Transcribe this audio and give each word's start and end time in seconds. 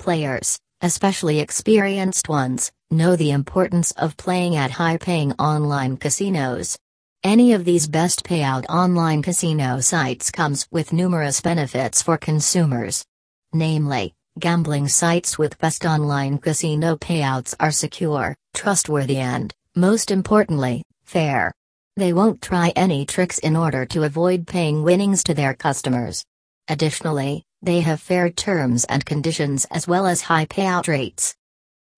Players, 0.00 0.58
especially 0.80 1.40
experienced 1.40 2.30
ones, 2.30 2.72
know 2.90 3.16
the 3.16 3.32
importance 3.32 3.90
of 3.92 4.16
playing 4.16 4.56
at 4.56 4.70
high 4.70 4.96
paying 4.96 5.32
online 5.32 5.98
casinos. 5.98 6.78
Any 7.22 7.52
of 7.52 7.66
these 7.66 7.86
best 7.86 8.24
payout 8.24 8.64
online 8.70 9.20
casino 9.20 9.80
sites 9.80 10.30
comes 10.30 10.66
with 10.70 10.94
numerous 10.94 11.42
benefits 11.42 12.00
for 12.00 12.16
consumers. 12.16 13.04
Namely, 13.52 14.14
gambling 14.38 14.88
sites 14.88 15.36
with 15.36 15.58
best 15.58 15.84
online 15.84 16.38
casino 16.38 16.96
payouts 16.96 17.54
are 17.60 17.70
secure, 17.70 18.34
trustworthy, 18.54 19.18
and, 19.18 19.52
most 19.76 20.10
importantly, 20.10 20.82
fair. 21.04 21.52
They 21.98 22.14
won't 22.14 22.40
try 22.40 22.72
any 22.74 23.04
tricks 23.04 23.38
in 23.38 23.54
order 23.54 23.84
to 23.84 24.04
avoid 24.04 24.46
paying 24.46 24.82
winnings 24.82 25.22
to 25.24 25.34
their 25.34 25.52
customers. 25.52 26.24
Additionally, 26.68 27.44
they 27.62 27.80
have 27.80 28.00
fair 28.00 28.30
terms 28.30 28.84
and 28.84 29.04
conditions 29.04 29.66
as 29.70 29.86
well 29.86 30.06
as 30.06 30.22
high 30.22 30.46
payout 30.46 30.88
rates. 30.88 31.34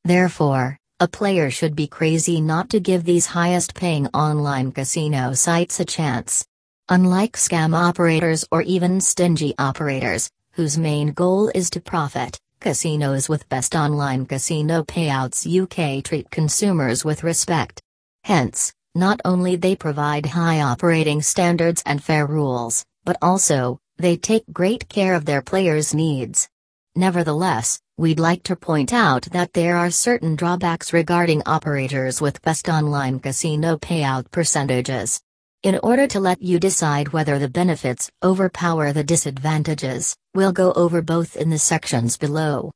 Therefore, 0.05 0.77
a 0.99 1.09
player 1.09 1.51
should 1.51 1.75
be 1.75 1.87
crazy 1.87 2.41
not 2.41 2.71
to 2.71 2.81
give 2.81 3.05
these 3.05 3.27
highest 3.27 3.75
paying 3.75 4.07
online 4.09 4.73
casino 4.73 5.35
sites 5.35 5.81
a 5.81 5.85
chance. 5.85 6.45
Unlike 6.89 7.33
scam 7.33 7.75
operators 7.75 8.45
or 8.51 8.63
even 8.63 9.01
stingy 9.01 9.55
operators, 9.59 10.31
whose 10.53 10.77
main 10.77 11.13
goal 11.13 11.51
is 11.55 11.71
to 11.71 11.81
profit, 11.81 12.39
casinos 12.61 13.29
with 13.29 13.49
best 13.49 13.75
online 13.75 14.27
casino 14.27 14.85
payouts 14.85 15.47
UK 15.47 16.05
treat 16.05 16.31
consumers 16.31 17.05
with 17.05 17.25
respect. 17.25 17.81
Hence, 18.25 18.73
not 18.95 19.21
only 19.25 19.57
they 19.57 19.75
provide 19.75 20.27
high 20.27 20.61
operating 20.61 21.23
standards 21.23 21.83
and 21.87 22.03
fair 22.03 22.27
rules, 22.27 22.85
but 23.05 23.17
also, 23.23 23.79
they 24.03 24.17
take 24.17 24.45
great 24.53 24.89
care 24.89 25.15
of 25.15 25.25
their 25.25 25.41
players' 25.41 25.95
needs. 25.95 26.49
Nevertheless, 26.97 27.81
we'd 27.97 28.19
like 28.19 28.43
to 28.43 28.57
point 28.57 28.93
out 28.93 29.23
that 29.31 29.53
there 29.53 29.77
are 29.77 29.91
certain 29.93 30.35
drawbacks 30.35 30.93
regarding 30.93 31.41
operators 31.47 32.21
with 32.21 32.43
best 32.43 32.69
online 32.69 33.21
casino 33.21 33.77
payout 33.77 34.29
percentages. 34.33 35.21
In 35.63 35.79
order 35.85 36.09
to 36.09 36.19
let 36.19 36.43
you 36.43 36.59
decide 36.59 37.13
whether 37.13 37.39
the 37.39 37.49
benefits 37.49 38.11
overpower 38.25 38.93
the 38.93 39.05
disadvantages, 39.05 40.17
we'll 40.35 40.53
go 40.53 40.73
over 40.73 41.01
both 41.01 41.37
in 41.37 41.49
the 41.51 41.59
sections 41.59 42.17
below. 42.17 42.73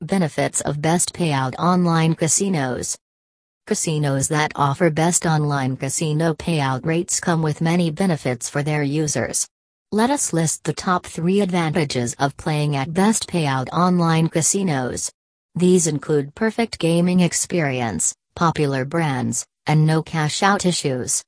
Benefits 0.00 0.60
of 0.60 0.80
best 0.80 1.12
payout 1.12 1.56
online 1.58 2.14
casinos. 2.14 2.96
Casinos 3.66 4.28
that 4.28 4.52
offer 4.54 4.90
best 4.90 5.26
online 5.26 5.76
casino 5.76 6.34
payout 6.34 6.86
rates 6.86 7.18
come 7.18 7.42
with 7.42 7.60
many 7.60 7.90
benefits 7.90 8.48
for 8.48 8.62
their 8.62 8.84
users. 8.84 9.48
Let 9.94 10.08
us 10.08 10.32
list 10.32 10.64
the 10.64 10.72
top 10.72 11.04
three 11.04 11.42
advantages 11.42 12.14
of 12.18 12.34
playing 12.38 12.76
at 12.76 12.94
best 12.94 13.28
payout 13.28 13.68
online 13.74 14.30
casinos. 14.30 15.12
These 15.54 15.86
include 15.86 16.34
perfect 16.34 16.78
gaming 16.78 17.20
experience, 17.20 18.14
popular 18.34 18.86
brands, 18.86 19.44
and 19.66 19.84
no 19.86 20.02
cash 20.02 20.42
out 20.42 20.64
issues. 20.64 21.22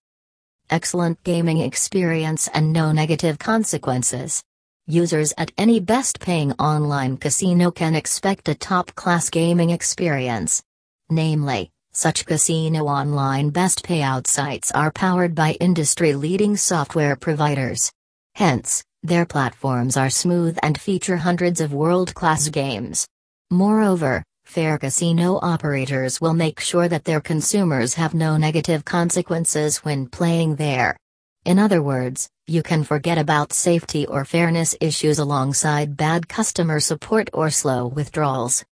Excellent 0.71 1.23
gaming 1.25 1.59
experience 1.59 2.49
and 2.55 2.73
no 2.73 2.91
negative 2.91 3.39
consequences. 3.39 4.43
Users 4.87 5.35
at 5.37 5.53
any 5.59 5.79
best 5.79 6.19
paying 6.19 6.53
online 6.53 7.19
casino 7.19 7.71
can 7.71 7.95
expect 7.95 8.49
a 8.49 8.55
top 8.55 8.95
class 8.95 9.29
gaming 9.29 9.69
experience. 9.69 10.63
Namely, 11.11 11.71
such 11.93 12.25
casino 12.25 12.87
online 12.87 13.51
best 13.51 13.85
payout 13.85 14.27
sites 14.27 14.73
are 14.73 14.91
powered 14.91 15.35
by 15.35 15.53
industry 15.61 16.15
leading 16.15 16.57
software 16.57 17.15
providers. 17.15 17.93
Hence, 18.35 18.83
their 19.03 19.27
platforms 19.27 19.97
are 19.97 20.11
smooth 20.11 20.59
and 20.63 20.81
feature 20.81 21.17
hundreds 21.17 21.61
of 21.61 21.73
world 21.73 22.15
class 22.15 22.49
games. 22.49 23.07
Moreover, 23.51 24.25
fair 24.45 24.77
casino 24.79 25.39
operators 25.41 26.21
will 26.21 26.35
make 26.35 26.59
sure 26.59 26.89
that 26.89 27.05
their 27.05 27.21
consumers 27.21 27.95
have 27.95 28.13
no 28.13 28.37
negative 28.37 28.85
consequences 28.85 29.79
when 29.85 30.09
playing 30.09 30.57
there. 30.57 30.97
In 31.45 31.59
other 31.59 31.83
words, 31.83 32.29
you 32.47 32.63
can 32.63 32.85
forget 32.85 33.19
about 33.19 33.53
safety 33.53 34.07
or 34.07 34.25
fairness 34.25 34.75
issues 34.81 35.19
alongside 35.19 35.97
bad 35.97 36.29
customer 36.29 36.81
support 36.81 37.31
or 37.33 37.51
slow 37.51 37.87
withdrawals. 37.87 38.65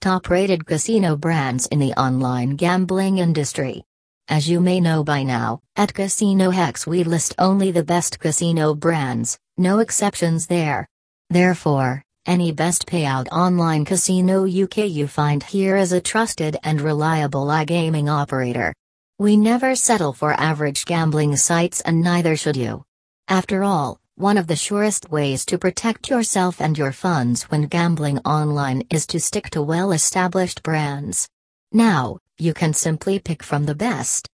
Top 0.00 0.28
rated 0.30 0.66
casino 0.66 1.16
brands 1.16 1.66
in 1.66 1.78
the 1.78 1.92
online 1.92 2.56
gambling 2.56 3.18
industry. 3.18 3.84
As 4.30 4.46
you 4.46 4.60
may 4.60 4.78
know 4.78 5.02
by 5.02 5.22
now, 5.22 5.60
at 5.74 5.94
Casino 5.94 6.50
Hex 6.50 6.86
we 6.86 7.02
list 7.02 7.34
only 7.38 7.70
the 7.70 7.82
best 7.82 8.20
casino 8.20 8.74
brands, 8.74 9.38
no 9.56 9.78
exceptions 9.78 10.46
there. 10.46 10.86
Therefore, 11.30 12.02
any 12.26 12.52
best 12.52 12.86
payout 12.86 13.28
online 13.32 13.86
casino 13.86 14.46
UK 14.46 14.88
you 14.90 15.08
find 15.08 15.42
here 15.42 15.78
is 15.78 15.92
a 15.92 16.00
trusted 16.02 16.58
and 16.62 16.78
reliable 16.78 17.46
iGaming 17.46 18.10
operator. 18.10 18.74
We 19.18 19.38
never 19.38 19.74
settle 19.74 20.12
for 20.12 20.34
average 20.34 20.84
gambling 20.84 21.36
sites 21.36 21.80
and 21.80 22.02
neither 22.02 22.36
should 22.36 22.56
you. 22.56 22.84
After 23.28 23.64
all, 23.64 23.98
one 24.16 24.36
of 24.36 24.46
the 24.46 24.56
surest 24.56 25.10
ways 25.10 25.46
to 25.46 25.56
protect 25.56 26.10
yourself 26.10 26.60
and 26.60 26.76
your 26.76 26.92
funds 26.92 27.44
when 27.44 27.62
gambling 27.62 28.18
online 28.26 28.82
is 28.90 29.06
to 29.06 29.20
stick 29.20 29.48
to 29.50 29.62
well 29.62 29.90
established 29.90 30.62
brands. 30.62 31.26
Now, 31.72 32.18
you 32.38 32.54
can 32.54 32.72
simply 32.72 33.18
pick 33.18 33.42
from 33.42 33.66
the 33.66 33.74
best. 33.74 34.28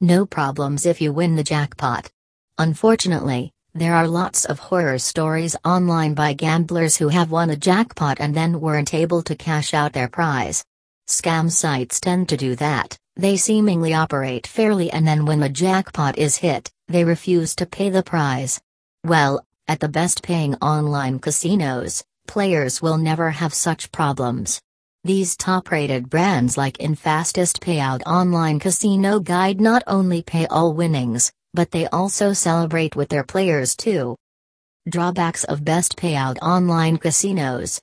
No 0.00 0.24
problems 0.26 0.86
if 0.86 1.00
you 1.00 1.12
win 1.12 1.36
the 1.36 1.44
jackpot. 1.44 2.10
Unfortunately, 2.58 3.52
there 3.74 3.94
are 3.94 4.06
lots 4.06 4.44
of 4.44 4.58
horror 4.58 4.98
stories 4.98 5.56
online 5.64 6.14
by 6.14 6.34
gamblers 6.34 6.96
who 6.96 7.08
have 7.08 7.30
won 7.30 7.50
a 7.50 7.56
jackpot 7.56 8.20
and 8.20 8.34
then 8.34 8.60
weren't 8.60 8.94
able 8.94 9.22
to 9.22 9.34
cash 9.34 9.74
out 9.74 9.92
their 9.92 10.08
prize. 10.08 10.64
Scam 11.08 11.50
sites 11.50 11.98
tend 11.98 12.28
to 12.28 12.36
do 12.36 12.54
that, 12.56 12.96
they 13.16 13.36
seemingly 13.36 13.92
operate 13.92 14.46
fairly 14.46 14.90
and 14.90 15.06
then 15.06 15.26
when 15.26 15.42
a 15.42 15.48
jackpot 15.48 16.18
is 16.18 16.36
hit, 16.36 16.70
they 16.88 17.04
refuse 17.04 17.54
to 17.56 17.66
pay 17.66 17.90
the 17.90 18.02
prize. 18.02 18.60
Well, 19.04 19.44
at 19.68 19.80
the 19.80 19.88
best 19.88 20.22
paying 20.22 20.54
online 20.56 21.18
casinos, 21.18 22.04
players 22.26 22.80
will 22.80 22.98
never 22.98 23.30
have 23.30 23.52
such 23.52 23.92
problems. 23.92 24.60
These 25.04 25.36
top 25.36 25.72
rated 25.72 26.08
brands 26.08 26.56
like 26.56 26.78
InFastest 26.78 27.58
Payout 27.58 28.02
Online 28.06 28.60
Casino 28.60 29.18
Guide 29.18 29.60
not 29.60 29.82
only 29.88 30.22
pay 30.22 30.46
all 30.46 30.74
winnings, 30.74 31.32
but 31.52 31.72
they 31.72 31.88
also 31.88 32.32
celebrate 32.32 32.94
with 32.94 33.08
their 33.08 33.24
players 33.24 33.74
too. 33.74 34.14
Drawbacks 34.88 35.42
of 35.42 35.64
best 35.64 35.96
payout 35.96 36.38
online 36.40 36.98
casinos. 36.98 37.80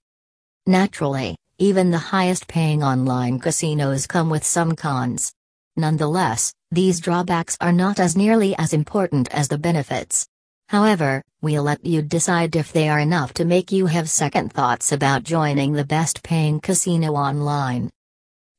Naturally, 0.66 1.36
even 1.58 1.92
the 1.92 1.98
highest 1.98 2.48
paying 2.48 2.84
online 2.84 3.38
casinos 3.38 4.08
come 4.08 4.30
with 4.30 4.46
some 4.46 4.74
cons. 4.74 5.34
Nonetheless, 5.76 6.54
these 6.72 7.02
drawbacks 7.02 7.58
are 7.60 7.74
not 7.74 8.00
as 8.00 8.16
nearly 8.16 8.56
as 8.58 8.72
important 8.72 9.28
as 9.34 9.50
the 9.50 9.58
benefits. 9.58 10.26
However, 10.70 11.24
we'll 11.42 11.64
let 11.64 11.84
you 11.84 12.04
decide 12.04 12.56
if 12.56 12.72
they 12.72 12.90
are 12.90 13.00
enough 13.00 13.34
to 13.34 13.44
make 13.44 13.72
you 13.72 13.88
have 13.88 14.08
second 14.08 14.54
thoughts 14.54 14.92
about 14.92 15.24
joining 15.24 15.74
the 15.74 15.84
best 15.84 16.22
paying 16.22 16.60
casino 16.60 17.14
online. 17.14 17.90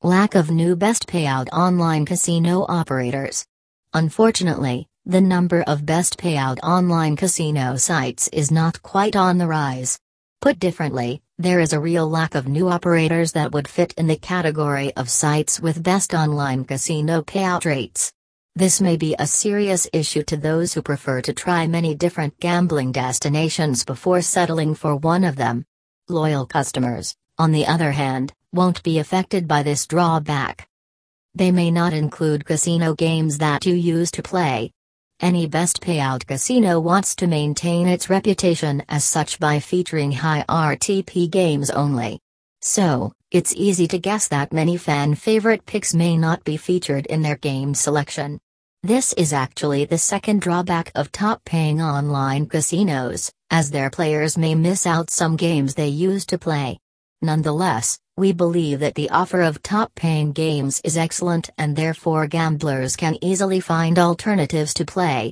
Lack 0.03 0.34
of 0.34 0.50
new 0.50 0.75
best 0.75 1.06
payout 1.06 1.47
online 1.53 2.04
casino 2.04 2.66
operators. 2.69 3.47
Unfortunately, 3.94 4.88
the 5.06 5.20
number 5.20 5.62
of 5.69 5.87
best 5.87 6.19
payout 6.19 6.59
online 6.65 7.15
casino 7.15 7.76
sites 7.76 8.26
is 8.32 8.50
not 8.50 8.82
quite 8.82 9.15
on 9.15 9.38
the 9.38 9.47
rise. 9.47 9.97
Put 10.41 10.59
differently, 10.59 11.22
there 11.38 11.60
is 11.60 11.72
a 11.72 11.78
real 11.78 12.10
lack 12.10 12.34
of 12.34 12.49
new 12.49 12.69
operators 12.69 13.31
that 13.32 13.53
would 13.53 13.69
fit 13.69 13.94
in 13.97 14.09
the 14.09 14.16
category 14.16 14.93
of 14.97 15.09
sites 15.09 15.60
with 15.60 15.84
best 15.84 16.12
online 16.12 16.65
casino 16.65 17.22
payout 17.22 17.65
rates. 17.65 18.10
This 18.60 18.78
may 18.78 18.98
be 18.98 19.16
a 19.19 19.26
serious 19.26 19.88
issue 19.91 20.22
to 20.25 20.37
those 20.37 20.75
who 20.75 20.82
prefer 20.82 21.22
to 21.22 21.32
try 21.32 21.66
many 21.66 21.94
different 21.94 22.38
gambling 22.41 22.93
destinations 22.93 23.87
before 23.87 24.21
settling 24.21 24.75
for 24.75 24.97
one 24.97 25.25
of 25.25 25.37
them. 25.37 25.65
Loyal 26.10 26.44
customers, 26.44 27.16
on 27.38 27.53
the 27.53 27.66
other 27.66 27.91
hand, 27.91 28.34
won't 28.52 28.82
be 28.82 28.99
affected 28.99 29.49
by 29.49 29.62
this 29.62 29.87
drawback. 29.87 30.69
They 31.35 31.50
may 31.50 31.70
not 31.70 31.94
include 31.94 32.44
casino 32.44 32.93
games 32.94 33.38
that 33.38 33.64
you 33.64 33.73
use 33.73 34.11
to 34.11 34.23
play. 34.23 34.73
Any 35.20 35.46
best 35.46 35.81
payout 35.81 36.26
casino 36.26 36.81
wants 36.81 37.17
to 37.17 37.26
maintain 37.26 37.88
its 37.88 38.11
reputation 38.11 38.82
as 38.90 39.05
such 39.05 39.40
by 39.40 39.61
featuring 39.61 40.12
high 40.12 40.44
RTP 40.46 41.31
games 41.31 41.70
only. 41.70 42.20
So, 42.61 43.14
it's 43.31 43.55
easy 43.56 43.88
to 43.88 43.99
guess 43.99 44.29
that 44.29 44.52
many 44.52 44.76
fan 44.76 45.14
favorite 45.14 45.64
picks 45.64 45.94
may 45.94 46.19
not 46.19 46.44
be 46.44 46.58
featured 46.58 47.06
in 47.06 47.23
their 47.23 47.37
game 47.37 47.73
selection. 47.73 48.38
This 48.82 49.12
is 49.12 49.35
actually 49.35 49.85
the 49.85 49.99
second 49.99 50.41
drawback 50.41 50.91
of 50.94 51.12
top 51.12 51.44
paying 51.44 51.82
online 51.82 52.47
casinos, 52.47 53.31
as 53.50 53.71
their 53.71 53.91
players 53.91 54.38
may 54.38 54.55
miss 54.55 54.87
out 54.87 55.11
some 55.11 55.37
games 55.37 55.75
they 55.75 55.88
used 55.88 56.31
to 56.31 56.38
play. 56.38 56.79
Nonetheless, 57.21 57.99
we 58.17 58.32
believe 58.32 58.81
that 58.81 58.94
the 58.94 59.11
offer 59.11 59.43
of 59.43 59.62
top 59.62 59.94
paying 59.94 60.32
games 60.32 60.81
is 60.82 60.97
excellent 60.97 61.50
and 61.59 61.77
therefore 61.77 62.27
gamblers 62.27 62.97
can 62.97 63.23
easily 63.23 63.61
find 63.61 63.99
alternatives 63.99 64.73
to 64.73 64.87
play. 64.87 65.29